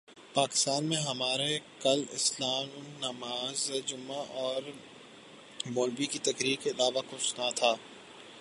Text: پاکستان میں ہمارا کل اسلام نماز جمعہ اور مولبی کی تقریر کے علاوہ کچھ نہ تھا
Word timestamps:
پاکستان 0.33 0.85
میں 0.85 0.97
ہمارا 0.97 1.47
کل 1.81 2.03
اسلام 2.11 2.67
نماز 3.01 3.71
جمعہ 3.85 4.23
اور 4.33 4.61
مولبی 5.67 6.05
کی 6.05 6.19
تقریر 6.19 6.63
کے 6.63 6.69
علاوہ 6.69 7.01
کچھ 7.09 7.39
نہ 7.39 7.49
تھا 7.55 7.73